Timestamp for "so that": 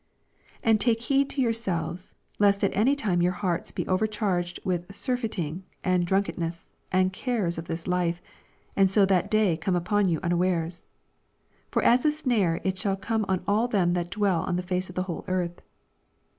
8.89-9.29